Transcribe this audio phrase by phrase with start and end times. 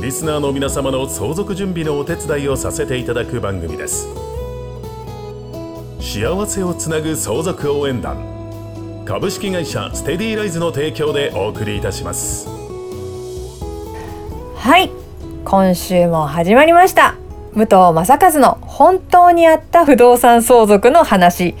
[0.00, 4.08] リスナーの皆様の相続準備のお手伝いをさせていただく番組です。
[6.00, 8.16] 幸せをつなぐ相続応援団。
[9.04, 12.48] 株式会社ステディライズの提供でお送りいたします。
[14.56, 14.90] はい。
[15.44, 17.16] 今週も始まりました。
[17.52, 21.54] 武藤正和の本当にあった不動産相続の話。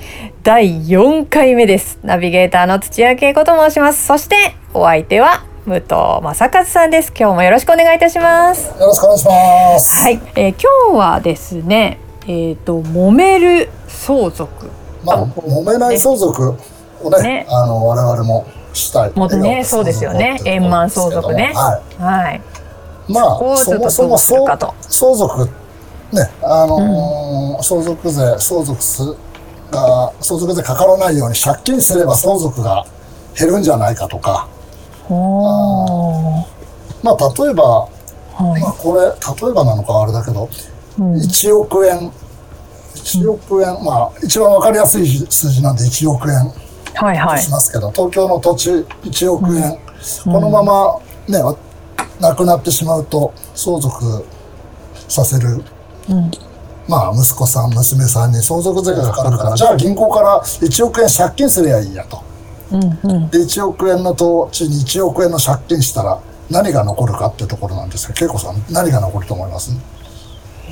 [0.44, 1.98] 第4回目です。
[2.02, 4.06] ナビゲーターの土屋恵子と申します。
[4.06, 5.84] そしてお相手は武藤
[6.22, 7.12] 正和さんです。
[7.14, 8.68] 今日もよろしくお願いいたします。
[8.80, 10.02] よろしくお願いします。
[10.02, 10.54] はい、えー
[10.88, 14.70] 今日はですねえっ、と揉める相続。
[15.04, 16.56] まあ、揉めない相続
[17.02, 17.46] をね、ね。
[17.50, 19.12] あの、我々もしたい。
[19.14, 20.40] もうねそうですよね。
[20.44, 21.52] 円満相続ね。
[21.54, 22.40] ははい。
[23.08, 23.12] い。
[23.12, 24.58] まあ、そもそも相
[24.88, 25.50] 相続、
[26.12, 29.02] ね、あのー相続税、相続す
[29.70, 32.86] が、相続税かからないように借金すれば相続が
[33.38, 34.48] 減るんじゃないかとか、
[37.02, 37.88] まあ、例えば、
[38.34, 38.60] はい。
[38.62, 40.48] まあ、これ、例えばなのかあれだけど、
[40.98, 41.14] うん。
[41.14, 42.12] 1億円、
[42.94, 46.52] 1億円、まあ、一番わかりやすい数字なんで1億円
[46.94, 47.42] はいはい。
[47.42, 49.78] しますけど、東京の土地1億円、
[50.24, 51.56] このままね、わ
[52.20, 54.24] なくなってしまうと相続
[55.08, 55.64] させる、
[56.08, 56.30] うん。
[56.88, 62.29] まあ、息子さん、娘さんに相続税がかかるから、じゃあ銀行から1億円借金すりゃいいやと。
[62.72, 63.30] うんうん。
[63.30, 66.18] で、1億円の土地に1億円の借金したら
[66.50, 69.72] 何が残るかってところなんですけど、恵子さん何が残ると思います？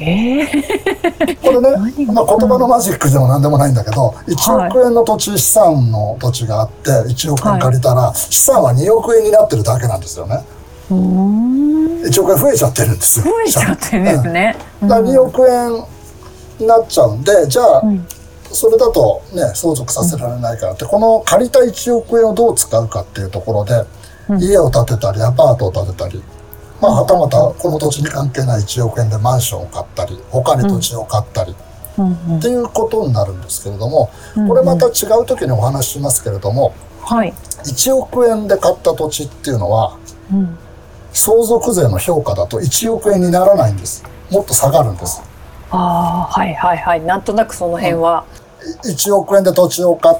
[0.01, 0.47] ええ
[1.43, 1.71] これね、
[2.13, 10.45] まあ、言葉のマジックでも何でもないんだけど、1億円の土地、資産の土地があって、1億円借りたら、資産は2億円になってるだけなんですよね。
[10.91, 12.03] うーん。
[12.05, 13.25] 1億円増えちゃってるんですよ。
[13.25, 14.57] 増えちゃってるんですね。
[14.83, 14.89] うん。
[14.89, 15.85] だから2億円
[16.61, 18.07] になっちゃうんで、じゃあ、ん
[18.53, 23.85] それだとね、相続させられないからって、この借りた1億円をどう使うかっていうところで、
[24.41, 26.23] 家を建てたり、アパートを建てたり、
[26.81, 31.55] まあ、はたまたこの土地に関係ない1億円でマンションを買ったり、他に土地を買ったり、
[32.39, 34.11] っていうことになるんですけれども、
[34.47, 37.33] これまた違う時にお話ししますけれども、はい。
[37.65, 39.97] 1億円で買った土地っていうのは、
[40.33, 40.59] うん。
[41.13, 44.05] 相続税の評価だと1億円にならないんです。
[44.31, 45.23] もっと下がるんです。
[45.71, 48.25] ああはいはいはいなんとなくその辺は。
[48.85, 50.19] 1億円で土地を買っ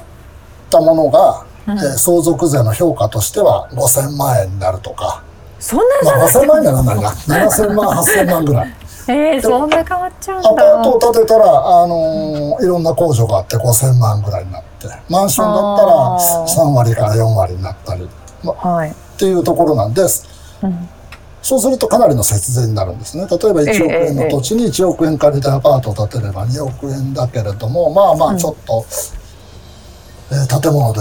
[0.69, 5.21] たものが、えー相続税の評価としては5000万円になるとか、
[5.59, 5.83] そんな
[6.17, 7.09] まあ、差5000万円ならないな。
[7.11, 8.75] 7000万、8000万ぐらい。
[9.09, 11.11] えー、そんな変わっちゃうんアパートをだ。
[11.13, 18.07] 建てたら、あのーいろんな控除があって5000万ぐらいになって、マンションだったらあー3割から4割になったり、
[18.43, 18.89] まはい。
[18.89, 20.25] っていうところなんです。
[20.63, 20.89] うん
[21.41, 23.25] そうするとかなりの節税になるんですね。
[23.29, 28.85] 例えば1億円の土地に1億円借りてアパートを建てれば2億円だけれども、まあまあちょっと、
[30.31, 30.99] えー建物で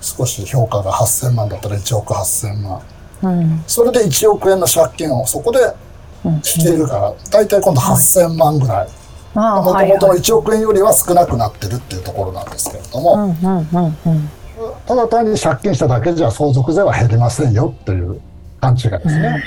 [0.00, 2.80] 少し評価が8000万だったら1億8000万。
[3.22, 5.58] うんそれで1億円の借金をそこで
[6.24, 6.42] うん。
[6.42, 8.88] しているから、大体今度8000万ぐらい。
[9.34, 10.18] もともとのはいはい。
[10.18, 14.30] 1億円よりは少なくなってるっていうところなんですけれども、うんうんうんうん。
[14.86, 18.20] ただ単に借金しただけじゃ相続税は減りませんよっていう
[18.60, 19.44] 勘違いですね。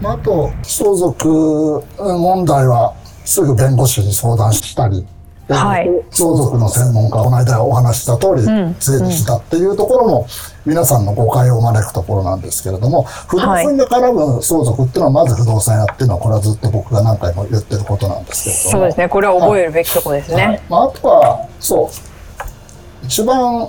[0.00, 5.06] まあ、あと、相続問題はすぐ弁護士に相談したり、
[5.48, 10.26] はい相続の専門家、この間お話しした通りん、税理士だっていうところも、
[10.64, 18.70] 皆さんの誤解を招くところなんですけれども、不動産が絡む相続っていうのは、まず不動産屋っていうのは、これはずっと僕が何回も言ってることなんですけれども。
[18.72, 19.08] そうですね。
[19.08, 20.62] これは覚えるべきとこですはいね。
[20.68, 23.68] まあ、あとは、そう、一番、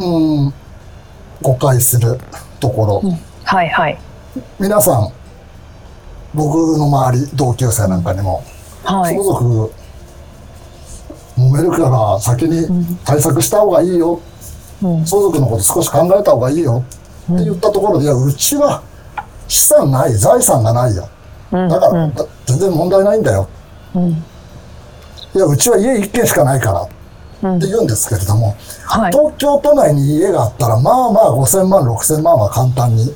[0.00, 0.04] う
[0.48, 0.54] ん、
[1.42, 2.18] 誤解する
[2.58, 3.02] ところ、
[3.44, 3.98] はいはい。
[4.58, 5.12] 皆さん、
[6.34, 8.42] 僕の周り、同級生なんかにも、
[8.84, 9.24] はい相。
[9.24, 9.72] 続、
[11.38, 14.20] 揉めるから先に対策した方がいいよ、
[14.82, 16.84] うん相続のこと少し考えた方がいいよ
[17.32, 18.82] って言ったところで、いや、うちは
[19.48, 21.08] 資産ない、財産がないよ。
[21.52, 23.48] うんだから、だ全然問題ないんだよ。
[23.94, 24.24] うん
[25.34, 29.12] いや、うちは家一軒しかないからって言うんですけれども、はい。
[29.12, 33.12] 東京都内に家があったら、まあまあ5000万、6000万は簡単に資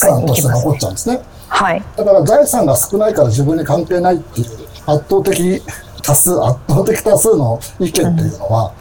[0.00, 0.78] かに産として残っ。
[0.78, 1.20] ちゃうんですね。
[1.48, 1.82] はい。
[1.96, 4.46] だから財産が少ないから自分に関係ないっていう
[4.86, 5.62] 圧倒的
[6.02, 8.72] 多数、圧倒的多数の意見っていうのは、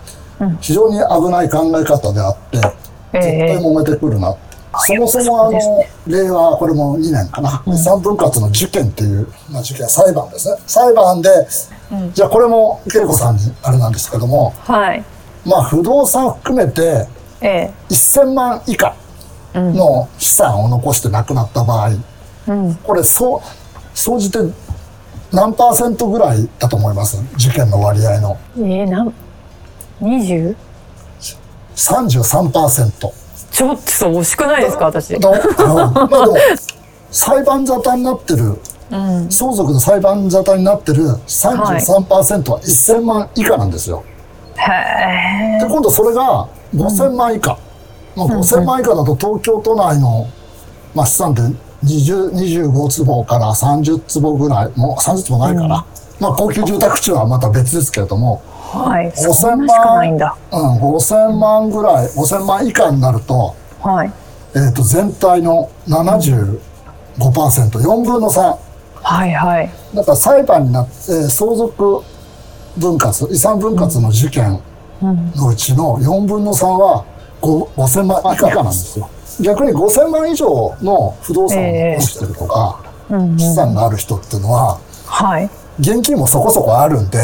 [0.61, 2.67] 非常に危ない考え方であって、絶
[3.13, 4.35] ええ対揉めてくるな。
[4.85, 5.59] そもそもあの、
[6.05, 10.57] 令和、これも2年かな、遺産分割の事件っていう、まあ、事件、裁判ですね。
[10.67, 11.29] 裁判で、
[12.13, 15.03] じゃあこれも恵子さんにあれなんですけども、はい。
[15.45, 17.07] まあ不動産含めて
[17.41, 17.73] ええ。
[17.89, 18.95] 1000万以下
[19.53, 21.91] の資産を残して亡くなった場合、
[22.47, 22.75] うん。
[22.75, 23.41] これそう、
[23.93, 24.39] 総じて
[25.31, 27.17] 何パーセントぐらいだと思います？
[27.35, 28.37] 事件の割合の。
[28.57, 29.13] えー、なん、
[30.01, 30.55] 20?
[31.75, 33.11] 33%。
[33.51, 35.19] ちょっと惜しくないですか、私。
[35.19, 35.37] のうん
[35.93, 36.27] まあ
[37.09, 38.59] 裁判沙汰になってる、
[38.91, 39.31] うん。
[39.31, 44.03] 相続の裁判沙汰になってる33%は1000万以下なんですよ。
[44.57, 45.59] へえ。
[45.59, 47.57] で今度それが5000万以下、
[48.15, 50.27] まあ、5000万以下だと東京都内の、
[50.93, 55.85] まあ、資産って20 25坪から30坪ぐらいもう30坪ないから、
[56.19, 59.11] まあ高級住宅地はまた別ですけれども、はい。
[59.11, 60.35] 5000そんなしかないんだ。
[60.51, 64.11] うん、5000万ぐらい5000万以下になると,、はい。
[64.55, 66.59] えー、と全体の 75%4
[68.01, 68.57] 分の3
[69.03, 69.69] はいはい。
[69.95, 72.03] だから裁判になって、えー相続
[72.77, 74.59] 分割遺産分割の事件
[75.01, 77.05] のうちの4分の3は
[77.41, 79.09] 5 5000万以下なんですよ
[79.39, 82.79] 逆に5000万以上の不動産を残してるとか、
[83.09, 83.39] うんうん。
[83.39, 85.49] 資産がある人っていうのははい。
[85.79, 87.19] 現金もそこそこあるんで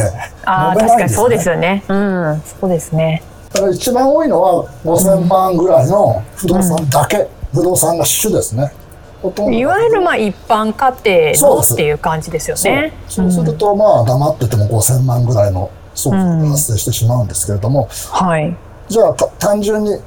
[0.46, 1.84] ああ、揉めないんです確かにそうですよね。
[1.88, 2.42] うん。
[2.60, 3.24] そうですね。
[3.52, 8.74] だから一番多いのは5000万ぐらいの不動産だけ、不動産が主ですね
[9.22, 12.94] ほとんどいわゆるまあ一般家庭のっていう感じですよね。
[13.08, 18.56] そうするとまあ黙ってても5000万ぐらいの相続が発生してしまうんですけれども、はい。
[18.90, 19.98] じゃあた単純に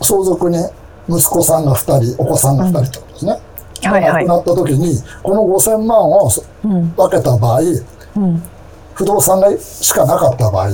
[0.00, 0.58] 相続に
[1.10, 6.30] 息子さんが2人お子さんが2人ってことですね、はいはい亡くなった時にこの5000万を。
[6.62, 7.60] 分けた場合
[8.16, 8.42] うん。
[8.94, 10.70] 不動産がしかなかった場合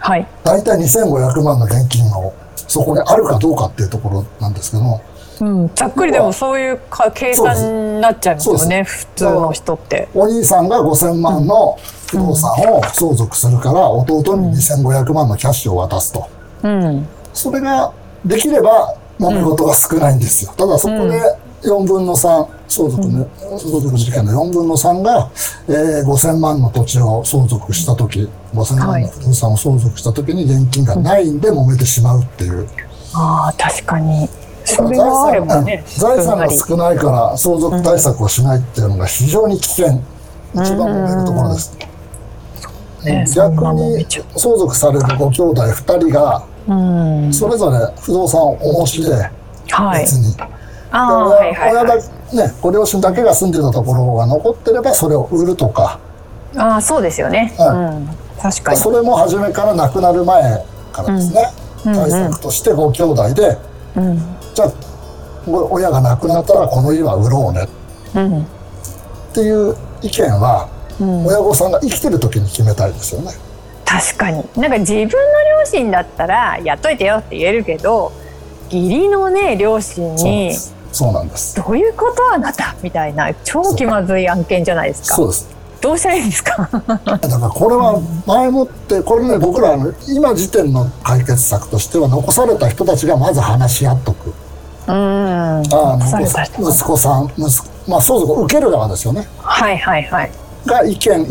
[0.00, 0.26] はい。
[0.42, 5.00] 大体2500万の現金をそこにあるかどうかっていうところなんですけども
[5.40, 5.70] うん。
[5.74, 7.54] ざっくりでもそういうか計算
[7.96, 8.82] になっちゃいますよね。
[8.82, 10.08] 普通の人って。
[10.14, 11.78] お兄さんが5000万の
[12.08, 16.28] 不動産を相続するから弟に2500万のキャッシュを渡すと。
[16.62, 17.06] うん。
[17.32, 17.92] そそれが
[18.24, 20.52] できれば揉め事が少ないんですよ。
[20.56, 21.20] ただそこで
[21.62, 23.28] 4分の3、相続の、
[23.58, 25.30] 相続事件の4分の3が、
[25.68, 32.66] えー5000万の土地を相続したとき、5000万の不動産を相続したときに現金がないんで揉めてしまうっていう。
[33.14, 34.28] ああ、確かに。
[34.64, 35.84] それがあればね。
[35.86, 40.00] 財産が少ないから相続対策をしないっていうのが非常に危険。
[40.54, 41.76] 一番揉めるところです。
[43.34, 44.06] 逆に
[44.36, 46.74] 相続されるご兄弟2人がう
[47.28, 47.32] ん。
[47.32, 49.12] それぞれ不動産をお持ちで
[49.70, 50.12] はい別。
[50.14, 50.34] に、
[50.90, 51.96] ああ、はいはい親は
[52.32, 55.98] ね、ご両親だけが住んでたところが残ってればそれを売るとか
[56.56, 57.52] ああ、そうですよね。
[57.58, 58.08] はうん。
[58.40, 58.76] 確かに。
[58.78, 61.60] それも初めから亡くなる前からですね、うん
[61.94, 63.56] 対策としてご兄弟で
[63.96, 64.18] うん。
[64.54, 64.72] じゃあ
[65.46, 67.66] ご親が亡くなったらこの家は売ろうね
[68.14, 68.42] うん。
[68.42, 68.44] っ
[69.32, 70.68] ていう意見は、
[71.00, 73.30] うん親御さんが生きてる時に決めたいですよね。
[73.90, 74.44] 確かに。
[74.56, 78.12] なんか自分の両親だったらやっといてよって言えるけど
[78.66, 80.52] 義理のね両親に
[80.92, 81.56] そうなんです。
[81.56, 82.76] どういうことあなた？
[82.82, 85.16] みたいな超気まずい案件じゃないですか。
[85.16, 85.50] そうです。
[85.80, 86.68] どうしたらいいんですか？
[86.70, 94.32] だからこれは前もってこれね僕らの今時点の解決策としては残された人たちがまず話し合っとく。
[94.86, 94.94] うん。
[94.94, 99.26] あ息子さん息子まあ相続を受ける側ですよね。
[99.38, 100.30] はいはいはい、
[100.64, 101.26] が意見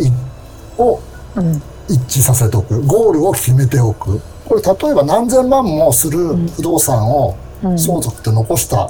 [0.78, 1.00] を
[1.36, 2.82] うん、一致させておく。
[2.84, 4.22] ゴールを決めておく。
[4.48, 7.78] これ例えば何千万もする不動産をうん。
[7.80, 8.90] 相続って残した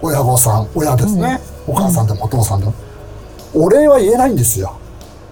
[0.00, 2.74] 親御さん親ですね、お母さんでもお父さんでも。
[3.54, 4.76] お礼は言えないんですよ。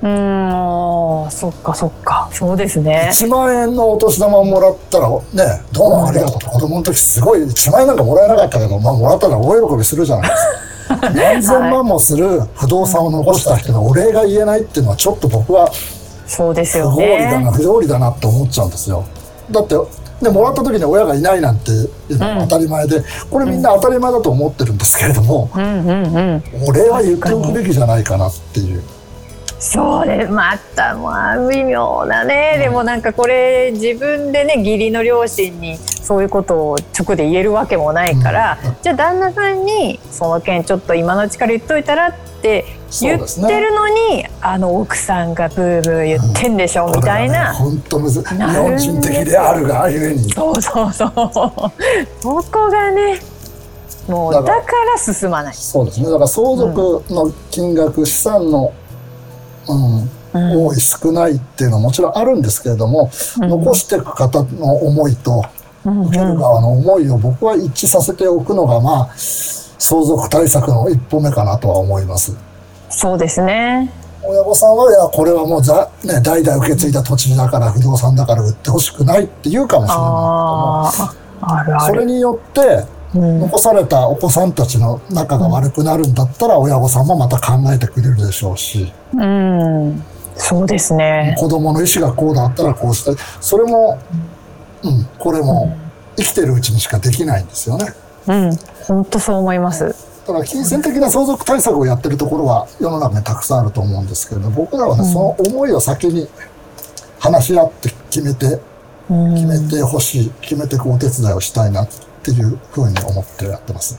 [0.03, 1.31] うーん。
[1.31, 2.29] そっかそっか。
[2.33, 3.11] そうですね。
[3.13, 6.51] 1万円のお年玉をもらったらねどうもありがとう。
[6.51, 10.43] 子供の時すごい1万円なんかもらえなかったけど、まあ、もらったら大喜びするじゃないです
[11.01, 11.11] か。
[11.15, 15.71] 何千万もする不動産を残した人のお礼が言えないっていうのはちょっと僕は
[16.31, 19.05] そうですよ不合理だねな不条理だなって思っちゃうんですよ。
[19.51, 19.75] だって
[20.23, 26.69] でもらった時に親がいないなんていうのは当たり前で、これみんな当たり前だと思ってるんですけれども、うんうんうん。
[26.69, 28.83] お礼は言っておくべきじゃないかなっていう
[29.61, 42.65] そうですまたまあ微妙だね、でもなんかこれ自分でね義理の両親にそういうことを直で言えるわけもないから、うんじゃあ旦那さんにその件ちょっと今のうちから言っといたらって
[43.01, 47.55] 言ってるのに、あの奥さんがブーブー言ってんでしょ、みたいな。
[47.55, 48.25] 本当むずい。
[48.25, 50.33] 日本人的であるがゆえに。
[50.33, 51.11] そうそうそう。
[51.11, 53.21] そこがね、
[54.09, 55.55] もうだだから進まない。
[55.55, 56.07] そうですね。
[56.07, 58.73] だから相続の金額、資産の、
[59.69, 65.45] うんうん多い少ないっていうのはもちろんあるんですけれども、残していく方の思いと
[65.85, 72.37] 受ける側の思いを僕は一致させておくのが、まあ、相続対策の一歩目かなとは思います。
[72.91, 73.93] そうですね。
[74.23, 81.95] 親御さんは、いや、これはもうざ、ね、代々受け継いだ土地だから、不動産だから売ってほしくないって言うかもしれないああ、あるけども、ある。
[81.95, 90.03] それによって、うん、残されたお子さんたちの仲が悪くなるんだったら、親御さんもまた考えてくれるでしょうし、うん、
[90.37, 91.35] そうですね。
[91.39, 93.99] 子供の意思がこうだったらこうして、それも、
[94.83, 95.77] うん、これも
[96.17, 97.93] 生きてるうちにしかできないんですよね。
[98.29, 99.85] うん、本当そう思います。
[100.27, 106.29] だから金銭的な相続対策をやってるところは世の中にたくさんあると思うんですけれど僕らはね、その思いを先に
[107.19, 108.61] 話し合って決めてうん、
[109.11, 111.89] 決めてほしい決めてこうお手伝いをしたいなっ
[112.23, 113.99] ていうふうに思ってやってます。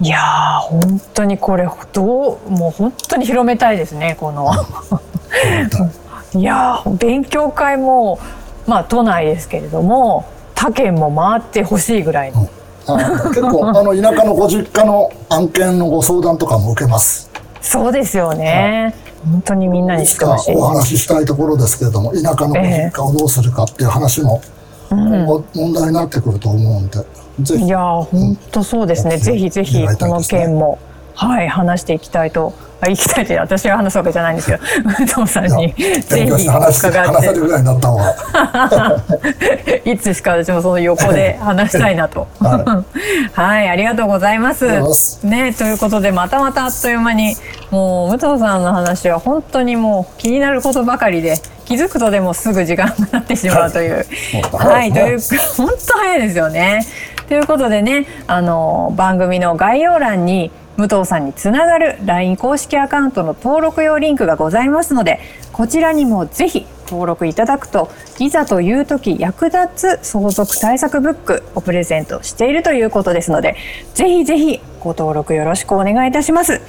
[0.00, 4.50] いやー、本当にこれ、どう、もう本当に広めたいですね、この。
[6.34, 8.18] いやー、勉強会も、
[8.66, 12.48] まあ都内ですけれども、他県も回ってほしいぐらいの。
[12.88, 12.96] あ
[13.28, 17.30] 結構あの田舎のご実家の案件のご相談とかも受けます。
[17.60, 18.94] そうですよね。
[19.30, 20.56] 本当にみんなに知ってほしい。
[20.56, 24.40] お話ししたいところですけれども田舎のご実家をどうするかっていう話も
[24.90, 26.98] 今後問題になってくると思うんで、
[27.40, 27.64] ぜひ。
[27.64, 29.20] いやー本当そうですね、うん。
[29.20, 30.78] ぜひぜひこの件も、
[31.16, 32.52] はい話していきたいと
[32.82, 38.14] あ行きたいって私が話すわけじゃないんですけど 武藤さんにぜひて話して伺っ話せるぐらいになった方が。
[39.64, 42.26] て いつしか私もその横で話したいなと。
[42.38, 42.84] は
[43.32, 44.66] はいありがとうございます。
[44.66, 45.26] ありがとうございます。
[45.26, 47.34] ねということでまたまたあっという間に
[47.70, 54.06] もう武藤さんの話は本当にもう気になることばかりで気づくとでもすぐ時間が経ってしまうという、
[54.54, 55.18] はいはい、という
[55.56, 56.86] 本当早いですよね。
[57.28, 65.20] ということでね、あの番組の概要欄に武藤さんにつながる LINE 公式アカウントの登録用リンクがございますので、
[65.52, 73.56] こちらにもぜひ登録いただくといざという時役立つ相続対策ブックをプレゼントしているということですので、
[73.94, 76.60] ぜひぜひご登録よろしくお願いいたします。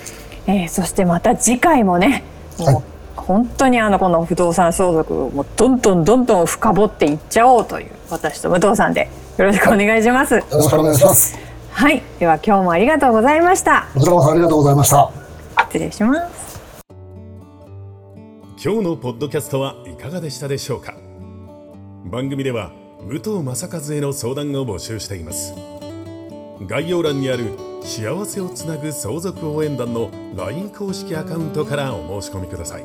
[0.47, 2.23] えーそしてまた次回もね、
[2.57, 2.83] もうはい
[3.27, 10.35] 本当にあのこの不動産相続をもうどんどんどんどん深掘っていっちゃおうという私と武藤さんでよろしくお願いします。
[10.35, 11.37] よろしくお願いします。
[11.71, 13.87] はい、では今日もありがとうございました。
[13.93, 15.11] こちらこそありがとうございました。
[15.65, 16.47] 失礼します。
[18.63, 20.95] 今日のポッドキャストはいかがでしたでしょうか
[22.05, 25.53] 番組では武藤正和への相談を募集しています
[26.65, 32.83] 概要欄にある幸せをつなぐ相続応援団の LINE 公式アカウントからお申し込みください。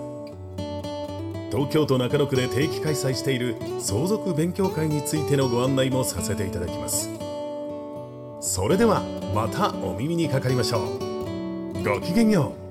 [1.50, 7.11] 東京都中野区で定期開催している相続勉強会についてのご案内もさせていただきます。
[8.40, 9.02] それでは
[9.34, 11.84] またお耳にかかりましょう。
[11.84, 12.62] ごきげんよう。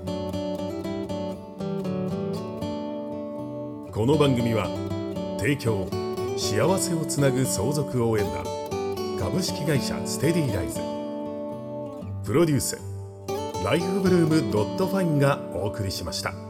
[3.92, 4.68] この番組は
[5.38, 5.88] 提供
[6.38, 8.44] 幸せをつなぐ相続応援団
[9.20, 10.91] 株式会社ステディライズ。
[12.32, 12.80] プロデュース
[13.62, 16.41] ライフブルームドットファインがお送りしました。